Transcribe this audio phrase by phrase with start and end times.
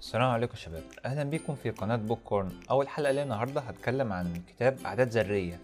[0.00, 0.82] السلام عليكم شباب.
[1.04, 5.60] أهلا بيكم في قناة Book Corn أول حلقة ليا النهاردة هتكلم عن كتاب عادات ذرية.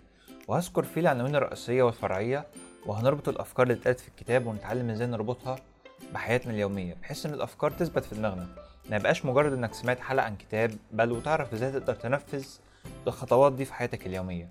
[0.49, 2.47] وهذكر فيه العناوين الرئيسية والفرعية
[2.87, 5.57] وهنربط الأفكار اللي اتقالت في الكتاب ونتعلم إزاي نربطها
[6.15, 8.47] بحياتنا اليومية بحيث إن الأفكار تثبت في دماغنا.
[8.91, 12.47] ما يبقاش مجرد إنك سمعت حلقة عن كتاب بل وتعرف إزاي تقدر تنفذ
[13.07, 14.51] الخطوات دي في حياتك اليومية.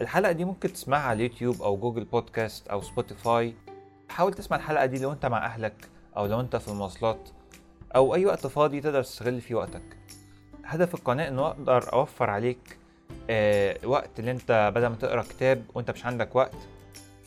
[0.00, 3.54] الحلقة دي ممكن تسمعها على اليوتيوب أو Google Podcast أو Spotify.
[4.08, 7.28] حاول تسمع الحلقة دي لو أنت مع أهلك أو لو أنت في المواصلات.
[7.94, 9.82] أو أي وقت فاضي تقدر تستغل فيه وقتك.
[10.64, 12.78] هدف القناة إنه أقدر أوفر عليك
[13.30, 16.54] آه وقت اللي أنت بدل ما تقرأ كتاب وأنت مش عندك وقت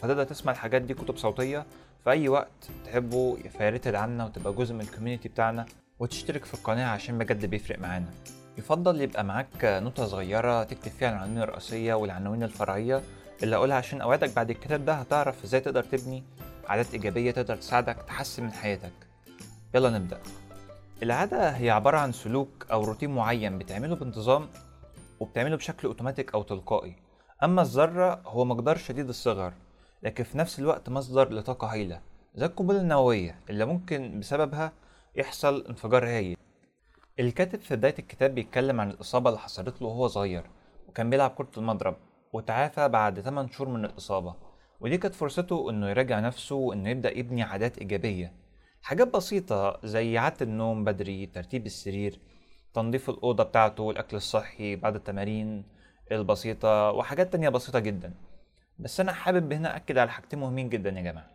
[0.02, 1.66] فتقدر تسمع الحاجات دي كتب صوتية
[2.04, 5.66] في أي وقت تحبه فياريت تدعمنا وتبقى جزء من ال community بتاعنا
[6.00, 8.10] وتشترك في القناة عشان بجد بيفرق معانا.
[8.58, 13.02] يفضل يبقى معاك نوتة صغيرة تكتب فيها العناوين الرئيسية والعناوين الفرعية
[13.44, 16.24] اللي اقولها عشان اوعدك بعد الكتاب ده هتعرف إزاي تقدر تبني
[16.68, 18.92] عادات إيجابية تقدر تساعدك تحسن من حياتك.
[19.76, 20.20] يلا نبدأ.
[21.04, 24.50] العادة هي عبارة عن سلوك أو روتين معين بتعمله بانتظام
[25.20, 26.96] وبتعمله بشكل أوتوماتيك أو تلقائي.
[27.44, 29.54] أما الذرة هو مقدار شديد الصغر
[30.04, 32.02] لكن في نفس الوقت مصدر لطاقة هائلة
[32.36, 34.72] زي القنبلة النووية اللي ممكن بسببها
[35.16, 36.38] يحصل انفجار هايل.
[37.20, 40.44] الكاتب في بداية الكتاب بيتكلم عن الإصابة اللي حصلت له وهو صغير
[40.88, 41.96] وكان بيلعب كرة المضرب
[42.34, 44.36] وتعافى بعد 8 شهور من الإصابة
[44.80, 48.34] ودي كانت فرصته إنه يراجع نفسه وإنه يبدأ يبني عادات إيجابية.
[48.82, 52.20] حاجات بسيطة زي إعادة النوم بدري ترتيب السرير
[52.74, 55.64] تنظيف الأوضة بتاعته الأكل الصحي بعد التمارين
[56.12, 58.14] البسيطة وحاجات تانية بسيطة جدا.
[58.80, 61.28] بس أنا حابب هنا أكد على حاجتين مهمين جدا يا جماعة.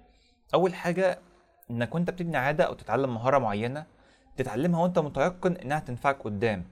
[0.54, 1.18] أول حاجة
[1.70, 3.86] إنك وأنت بتبني عادة أو تتعلم مهارة معينة
[4.36, 6.64] تتعلمها وأنت متيقن إنها تنفعك قدام.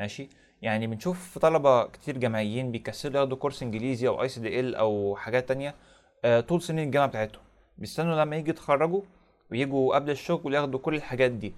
[0.00, 0.28] ماشي؟
[0.62, 5.16] يعني بنشوف طلبة كتير جامعيين بيكسلوا ياخدوا كورس إنجليزي أو أي سي دي إل أو
[5.16, 5.74] حاجات تانية
[6.24, 7.42] آه، طول سنين الجامعة بتاعتهم.
[7.78, 9.02] بيستنوا لما يجي يتخرجوا
[9.52, 11.54] ويجوا قبل الشغل ياخدوا كل الحاجات دي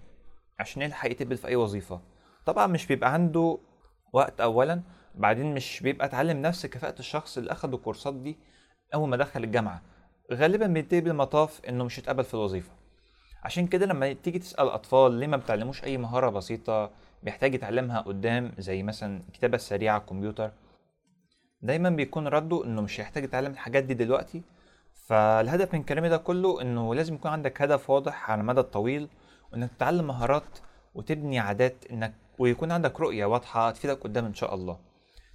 [0.58, 2.00] عشان يلحق يتقبل في أي وظيفة.
[2.46, 3.58] طبعا مش بيبقى عنده
[4.12, 4.82] وقت اولا
[5.14, 8.36] بعدين مش بيبقى اتعلم نفس كفاءة الشخص اللي اخد الكورسات دي
[8.94, 9.82] أول ما دخل الجامعة.
[10.32, 12.70] غالبا بينتهي بالمطاف إنه مش هيتقبل في الوظيفة.
[13.42, 16.90] عشان كده لما تيجي تسأل أطفال ليه ما بتعلموش أي مهارة بسيطة
[17.22, 20.50] بيحتاج يتعلمها قدام زي مثلا الكتابة السريعة على الكمبيوتر.
[21.62, 24.42] دايما بيكون رده إنه مش هيحتاج يتعلم الحاجات دي دلوقتي
[25.04, 29.08] فالهدف من كلامي ده كله إنه لازم يكون عندك هدف واضح على المدى الطويل
[29.52, 30.58] وإنك تتعلم مهارات
[30.94, 34.78] وتبني عادات إنك ويكون عندك رؤية واضحة تفيدك قدام إن شاء الله.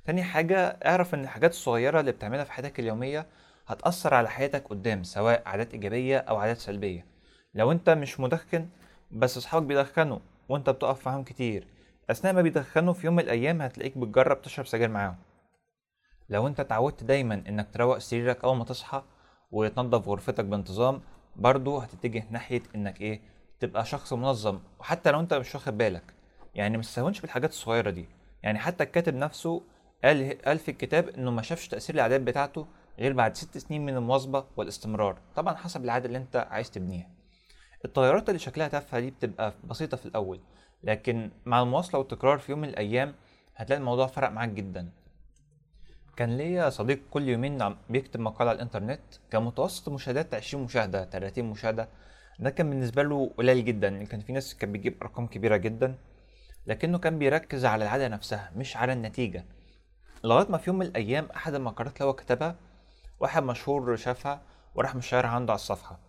[0.05, 3.25] تاني حاجة اعرف إن الحاجات الصغيرة اللي بتعملها في حياتك اليومية
[3.67, 7.05] هتأثر على حياتك قدام سواء عادات إيجابية أو عادات سلبية.
[7.53, 8.69] لو أنت مش مدخن
[9.11, 10.19] بس أصحابك بيدخنوا
[10.49, 11.67] وأنت بتقف معاهم كتير
[12.09, 15.15] أثناء ما بيدخنوا في يوم من الأيام هتلاقيك بتجرب تشرب سجاير معاهم.
[16.29, 19.03] لو أنت اتعودت دايما إنك تروق سريرك أول ما تصحى
[19.51, 21.01] وتنظف غرفتك بانتظام
[21.35, 23.21] برضو هتتجه ناحية إنك إيه
[23.59, 26.13] تبقى شخص منظم وحتى لو أنت مش واخد بالك.
[26.55, 28.05] يعني ما تستهونش بالحاجات الصغيرة دي.
[28.43, 29.61] يعني حتى الكاتب نفسه
[30.03, 32.67] قال قال في الكتاب إنه ما شافش تأثير العادات بتاعته
[32.99, 35.17] غير بعد ست سنين من المواظبة والاستمرار.
[35.35, 37.09] طبعا حسب العادة اللي أنت عايز تبنيها.
[37.85, 40.39] التغيرات اللي شكلها تافهة دي بتبقى بسيطة في الأول
[40.83, 43.15] لكن مع المواصلة والتكرار في يوم من الأيام
[43.55, 44.89] هتلاقي الموضوع فرق معاك جدا.
[46.17, 51.05] كان ليا صديق كل يومين عم بيكتب مقال على الإنترنت كان متوسط مشاهدات 20 مشاهدة
[51.05, 51.89] 30 مشاهدة.
[52.39, 55.95] ده كان بالنسبة له قليل جدا كان في ناس كان بيجيب أرقام كبيرة جدا.
[56.67, 59.45] لكنه كان بيركز على العادة نفسها مش على النتيجة.
[60.23, 62.55] لغاية ما في يوم من الأيام أحد المقالات اللي هو كتبها
[63.19, 64.41] واحد مشهور شافها
[64.75, 65.99] وراح مشيرها عنده على الصفحة.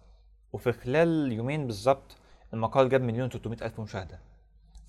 [0.53, 2.17] وفي خلال يومين بالظبط
[2.55, 4.19] المقال جاب مليون وتلتمية ألف مشاهدة.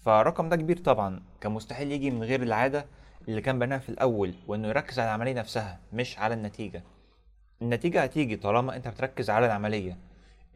[0.06, 2.86] فالرقم ده كبير طبعا كان مستحيل يجي من غير العادة
[3.28, 6.84] اللي كان بناها في الأول وإنه يركز على العملية نفسها مش على النتيجة.
[7.62, 9.98] النتيجة هتيجي طالما أنت بتركز على العملية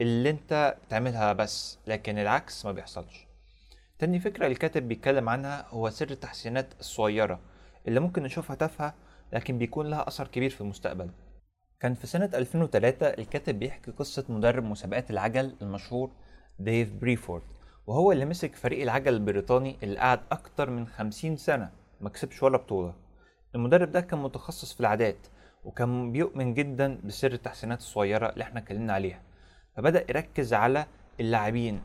[0.01, 3.27] اللي أنت بتعملها بس لكن العكس ما بيحصلش.
[3.99, 7.39] تاني فكرة الكاتب بيتكلم عنها هو سر التحسينات الصغيرة
[7.87, 8.93] اللي ممكن نشوفها تافهة
[9.33, 11.09] لكن بيكون لها أثر كبير في المستقبل.
[11.79, 16.11] كان في سنة 2003 الكاتب بيحكي قصة مدرب مسابقات العجل المشهور
[16.59, 17.43] ديف بريفورد
[17.87, 21.71] وهو اللي مسك فريق العجل البريطاني اللي قعد أكتر من 50 سنة.
[22.05, 22.93] ما كسبش ولا بطولة.
[23.55, 25.27] المدرب ده كان متخصص في العادات
[25.63, 29.21] وكان بيؤمن جدا بسر التحسينات الصغيرة اللي إحنا اتكلمنا عليها.
[29.75, 30.85] فبدأ يركز على
[31.19, 31.81] اللاعبين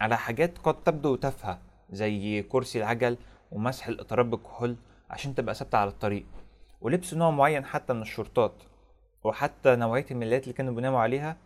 [0.00, 1.58] على حاجات قد تبدو تافهة
[1.90, 3.16] زي كرسي العجل
[3.52, 4.76] ومسح الإطارات بالكحول
[5.10, 6.26] عشان تبقى ثابتة على الطريق
[6.80, 8.52] ولبس نوع معين حتى من الشورتات
[9.24, 11.36] وحتى نوعية الملايات اللي كانوا بيناموا عليها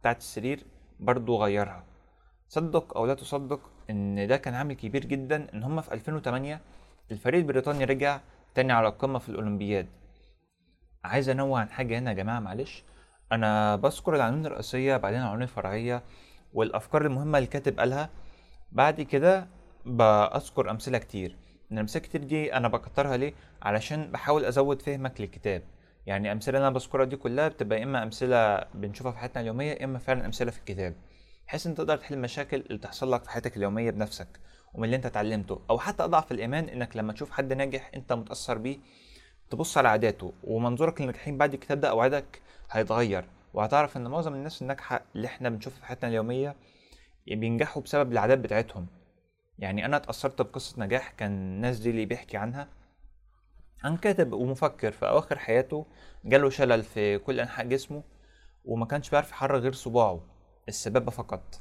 [0.00, 0.64] بتاعت السرير
[1.00, 1.84] برضو غيرها.
[2.48, 3.60] صدق أو لا تصدق
[3.90, 6.60] إن ده كان عامل كبير جدا إن هما في 2008
[7.10, 8.20] الفريق البريطاني رجع
[8.54, 9.86] تاني على القمة في الأولمبياد.
[11.04, 12.84] عايز أنوه عن حاجة هنا يا جماعة معلش.
[13.32, 16.02] أنا بذكر العناوين الرئيسية بعدين العناوين الفرعية
[16.54, 18.10] والأفكار المهمة اللي الكاتب قالها.
[18.72, 19.46] بعد كده
[19.86, 21.36] بذكر أمثلة كتير.
[21.72, 25.62] ان الامثله كتير دي أنا بكترها ليه؟ علشان بحاول أزود فهمك للكتاب.
[26.06, 29.98] يعني أمثلة اللي أنا بذكرها دي كلها بتبقى إما أمثلة بنشوفها في حياتنا اليومية إما
[29.98, 30.94] فعلا أمثلة في الكتاب.
[31.46, 34.28] بحيث إن تقدر تحل المشاكل اللي تحصل لك في حياتك اليومية بنفسك.
[34.74, 35.60] ومن اللي انت اتعلمته.
[35.70, 38.78] أو حتى أضعف الإيمان إنك لما تشوف حد ناجح أنت متأثر بيه
[39.50, 43.24] تبص على عاداته ومنظورك للناجحين بعد الكتاب ده اوعدك هيتغير.
[43.54, 46.56] وهتعرف إن معظم الناس الناجحة اللي إحنا بنشوفها في حياتنا اليومية
[47.26, 48.86] بينجحوا بسبب العادات بتاعتهم.
[49.58, 52.68] يعني أنا اتأثرت بقصة نجاح كان الناس دي اللي بيحكي عنها.
[53.84, 55.86] عن كاتب ومفكر في أواخر حياته
[56.24, 58.02] جاله شلل في كل أنحاء جسمه
[58.64, 60.20] وما كانش بيعرف يحرك غير صباعه
[60.68, 61.60] السبابة فقط.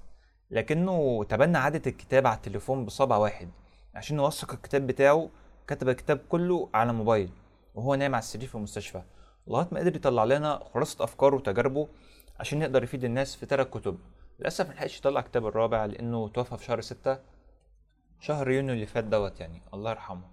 [0.52, 3.50] لكنه تبنى عادة الكتابه على التليفون بصبع واحد
[3.96, 5.30] عشان يوثق الكتاب بتاعه
[5.68, 7.30] كتب الكتاب كله على موبايل
[7.76, 9.02] وهو نايم على السرير في المستشفى.
[9.48, 11.88] لغاية ما قدر يطلع لنا خلاصه أفكاره وتجاربه
[12.40, 14.00] عشان يقدر يفيد الناس في ثلاث كتب.
[14.40, 17.20] للأسف ملحقش يطلع كتاب الرابع لأنه توفى في شهر ستة
[18.20, 20.28] شهر يونيو اللي فات دوت يعني الله يرحمه.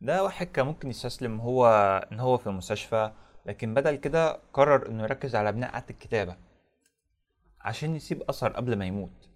[0.00, 1.66] ده واحد كان ممكن يستسلم هو
[2.12, 3.12] إن هو في المستشفى
[3.46, 6.36] لكن بدل كده قرر إنه يركز على بناء عادة الكتابة
[7.60, 9.28] عشان يسيب أثر قبل ما يموت.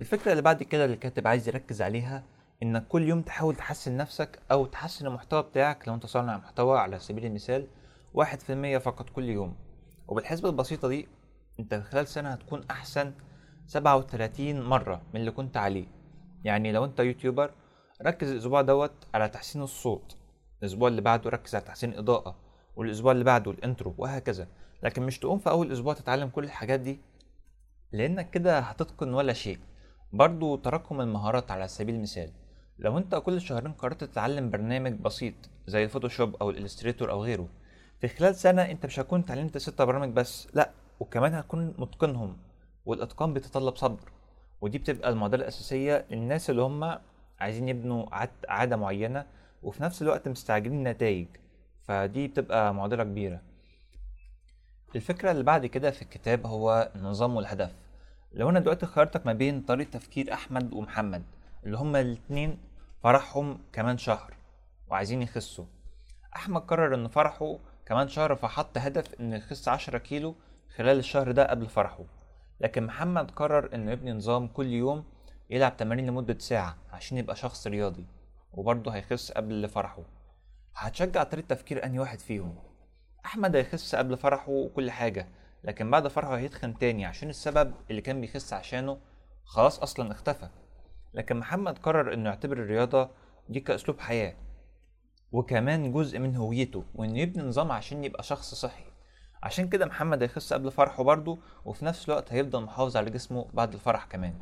[0.00, 2.24] الفكرة اللي بعد كده اللي الكاتب عايز يركز عليها
[2.62, 6.98] إنك كل يوم تحاول تحسن نفسك أو تحسن المحتوى بتاعك لو أنت صانع محتوى على
[6.98, 7.66] سبيل المثال
[8.14, 9.56] واحد في المية فقط كل يوم.
[10.08, 11.08] وبالحسبة البسيطة دي
[11.60, 13.12] أنت خلال سنة هتكون أحسن
[13.66, 15.86] سبعة وتلاتين مرة من اللي كنت عليه.
[16.44, 17.50] يعني لو أنت YouTuber
[18.02, 20.16] ركز الأسبوع دوت على تحسين الصوت
[20.62, 22.36] الأسبوع اللي بعده ركز على تحسين الإضاءة
[22.76, 24.48] والأسبوع اللي بعده ال intro وهكذا.
[24.82, 27.00] لكن مش تقوم في أول أسبوع تتعلم كل الحاجات دي
[27.92, 29.58] لأنك كده هتتقن ولا شيء.
[30.12, 32.30] برضو تراكم المهارات على سبيل المثال
[32.78, 35.34] لو انت كل شهرين قررت تتعلم برنامج بسيط
[35.66, 37.48] زي ال Photoshop أو ال Illustrator أو غيره
[38.00, 40.70] في خلال سنة انت مش هتكون اتعلمت ستة برامج بس لأ
[41.00, 42.36] وكمان هتكون متقنهم
[42.86, 44.12] والأتقان بيتطلب صبر
[44.60, 46.98] ودي بتبقى المعضلة الأساسية للناس اللي هم
[47.40, 48.06] عايزين يبنوا
[48.48, 49.26] عادة معينة
[49.62, 51.26] وفي نفس الوقت مستعجلين النتائج
[51.82, 53.40] فدي بتبقى معضلة كبيرة.
[54.96, 57.72] الفكرة اللي بعد كده في الكتاب هو النظام والهدف.
[58.32, 61.22] لو أنا دلوقتي خيرتك ما بين طريقة تفكير أحمد ومحمد
[61.64, 62.58] اللي هما الاتنين
[63.02, 64.34] فرحهم كمان شهر
[64.88, 65.64] وعايزين يخسوا.
[66.36, 70.34] أحمد قرر ان فرحه كمان شهر فحط هدف إنه يخس عشرة كيلو
[70.76, 72.04] خلال الشهر ده قبل فرحه.
[72.60, 75.04] لكن محمد قرر إنه يبني نظام كل يوم
[75.50, 78.06] يلعب تمارين لمدة ساعة عشان يبقى شخص رياضي
[78.52, 80.02] وبرضه هيخس قبل فرحه.
[80.76, 82.54] هتشجع طريقة تفكير أنهي واحد فيهم؟
[83.26, 85.28] أحمد هيخس قبل فرحه وكل حاجة
[85.64, 88.98] لكن بعد فرحه هيتخن تاني عشان السبب اللي كان بيخس عشانه
[89.44, 90.48] خلاص أصلا اختفى.
[91.14, 93.10] لكن محمد قرر إنه يعتبر الرياضة
[93.48, 94.34] دي كأسلوب حياة
[95.32, 98.84] وكمان جزء من هويته وإنه يبني نظام عشان يبقى شخص صحي.
[99.42, 103.74] عشان كده محمد هيخس قبل فرحه برضه وفي نفس الوقت هيفضل محافظ على جسمه بعد
[103.74, 104.34] الفرح كمان.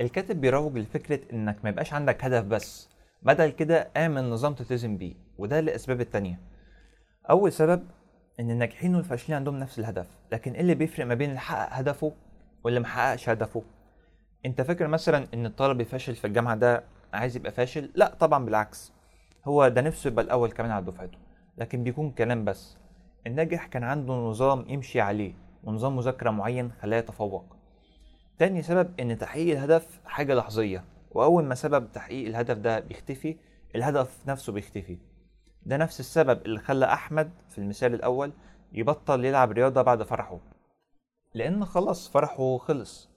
[0.00, 2.88] الكاتب بيروج لفكرة إنك ما يبقاش عندك هدف بس
[3.22, 6.40] بدل كده اعمل نظام تلتزم بيه وده لأسباب التانية.
[7.30, 7.86] أول سبب
[8.40, 12.12] إن الناجحين والفاشلين عندهم نفس الهدف لكن إيه اللي بيفرق ما بين اللي حقق هدفه
[12.64, 13.62] واللي محققش هدفه؟
[14.46, 18.92] أنت فاكر مثلا إن الطالب الفاشل في الجامعة ده عايز يبقى فاشل؟ لا طبعا بالعكس.
[19.44, 21.18] هو ده نفسه يبقى الأول كمان على دفعته
[21.58, 22.76] لكن بيكون كلام بس.
[23.26, 25.32] الناجح كان عنده نظام يمشي عليه
[25.64, 27.56] ونظام مذاكرة معين خلاه يتفوق.
[28.38, 33.36] تاني سبب إن تحقيق الهدف حاجة لحظية وأول ما سبب تحقيق الهدف ده بيختفي
[33.76, 34.98] الهدف نفسه بيختفي.
[35.66, 38.32] ده نفس السبب اللي خلى أحمد في المثال الأول
[38.72, 40.38] يبطل يلعب رياضة بعد فرحه.
[41.34, 43.08] لأن خلاص فرحه خلص.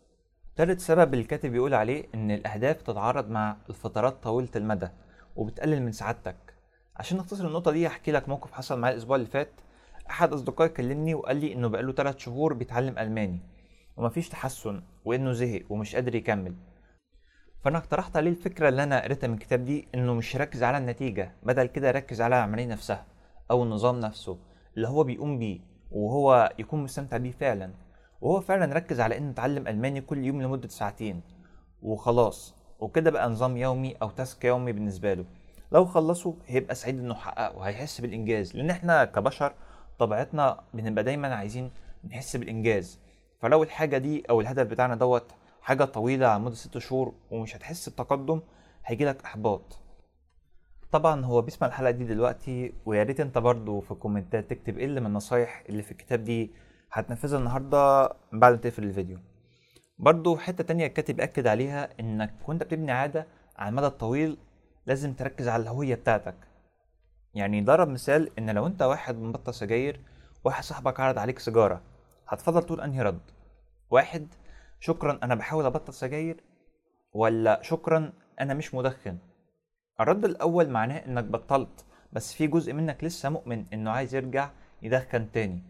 [0.56, 4.88] تالت سبب الكاتب بيقول عليه إن الأهداف تتعارض مع الفترات طويلة المدى
[5.36, 6.36] وبتقلل من سعادتك.
[6.96, 9.52] عشان نختصر النقطة دي هحكي لك موقف حصل معايا الأسبوع اللي فات.
[10.10, 13.40] أحد أصدقائي كلمني وقال لي إنه بقاله 3 شهور بيتعلم ألماني
[13.98, 16.56] ومفيش تحسن وإنه زهق ومش قادر يكمل.
[17.66, 21.32] فأنا اقترحت عليه الفكرة اللي أنا قريتها من الكتاب دي إنه مش يركز على النتيجة
[21.44, 23.06] بدل كده يركز على العملية نفسها
[23.52, 24.38] أو النظام نفسه
[24.78, 25.60] اللي هو بيقوم بيه
[25.92, 27.74] وهو يكون مستمتع بيه فعلا.
[28.22, 31.22] وهو فعلا ركز على إنه يتعلم ألماني كل يوم لمدة ساعتين
[31.82, 35.26] وخلاص وكده بقى نظام يومي أو تاسك يومي بالنسبة له.
[35.72, 39.54] لو خلصه هيبقى سعيد إنه حققه وهيحس بالإنجاز لأن إحنا كبشر
[40.00, 41.72] طبيعتنا بنبقى دايما عايزين
[42.10, 43.00] نحس بالإنجاز.
[43.42, 45.32] فلو الحاجة دي أو الهدف بتاعنا دوت
[45.66, 48.42] حاجة طويلة على مدة ست شهور ومش هتحس بتقدم
[48.86, 49.80] هيجيلك إحباط.
[50.92, 55.00] طبعا هو بيسمع الحلقة دي دلوقتي ويا ريت أنت برضو في الكومنتات تكتب إيه اللي
[55.00, 56.52] من النصايح اللي في الكتاب دي
[56.92, 59.20] هتنفذها النهارده بعد ما تقفل الفيديو.
[60.00, 64.38] برضو حتة تانية الكاتب أكد عليها إنك وأنت بتبني عادة على المدى الطويل
[64.86, 66.36] لازم تركز على الهوية بتاعتك.
[67.34, 70.00] يعني ضرب مثال إن لو أنت واحد مبطل سجاير
[70.44, 71.82] واحد صاحبك عرض عليك سيجارة
[72.28, 73.22] هتفضل تقول أنهي رد؟
[73.92, 74.28] واحد
[74.86, 76.44] شكرا أنا بحاول أبطل سجاير؟
[77.14, 79.18] ولا شكرا أنا مش مدخن؟
[80.00, 84.50] الرد الأول معناه إنك بطلت بس في جزء منك لسه مؤمن إنه عايز يرجع
[84.82, 85.64] يدخن تاني.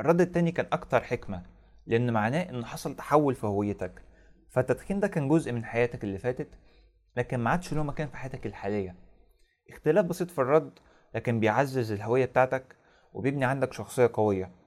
[0.00, 1.42] الرد التاني كان أكتر حكمة
[1.86, 4.02] لأن معناه انه حصل تحول في هويتك.
[4.50, 6.58] فالتدخين ده كان جزء من حياتك اللي فاتت
[7.16, 8.96] لكن ما عادش له مكان في حياتك الحالية.
[9.70, 10.78] اختلاف بسيط في الرد
[11.14, 12.76] لكن بيعزز الهوية بتاعتك
[13.12, 14.63] وبيبني عندك شخصية قوية.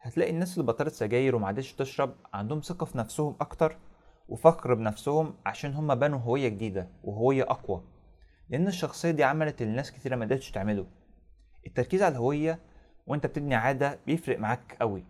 [0.00, 3.76] هتلاقي الناس اللي بطلت سجاير ومعادش تشرب عندهم ثقة في نفسهم أكتر
[4.28, 7.82] وفخر بنفسهم عشان هما بنوا هوية جديدة وهوية أقوى.
[8.50, 10.86] لأن الشخصية دي عملت اللي ناس كتيرة ما قدرتش تعمله.
[11.66, 12.58] التركيز على الهوية
[13.06, 15.04] وأنت بتبني عادة بيفرق معاك قوي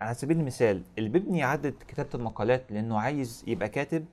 [0.00, 4.04] على سبيل المثال اللي بيبني عادة كتابة المقالات لأنه عايز يبقى كاتب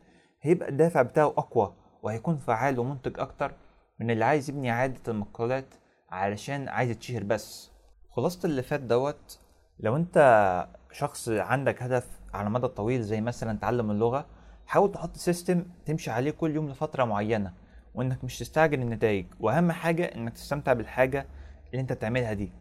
[0.41, 1.73] هيبقى الدافع بتاعه أقوى
[2.03, 3.53] وهيكون فعال ومنتج أكتر
[3.99, 5.73] من اللي عايز يبني عادة المقالات
[6.09, 7.71] علشان عايز يتشهر بس.
[8.09, 9.39] خلاصة اللي فات دوت
[9.81, 14.25] لو انت شخص عندك هدف على المدى الطويل زي مثلا تعلم اللغة
[14.67, 17.53] حاول تحط سيستم تمشي عليه كل يوم لفترة معينة
[17.95, 19.25] وإنك مش تستعجل النتائج.
[19.39, 21.25] وأهم حاجة إنك تستمتع بالحاجة
[21.71, 22.51] اللي أنت بتعملها دي.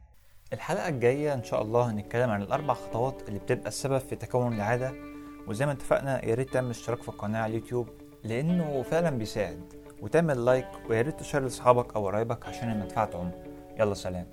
[0.52, 4.92] الحلقة الجاية إن شاء الله هنتكلم عن الأربع خطوات اللي بتبقى السبب في تكون العادة.
[5.48, 7.88] وزي ما اتفقنا يا ريت تعمل اشتراك في القناة على اليوتيوب
[8.24, 9.72] لأنه فعلا بيساعد.
[10.02, 13.30] وتعمل like ويا ريت تشير لأصحابك أو قرايبك عشان المنفعة تعم
[13.78, 14.26] يلا سلام.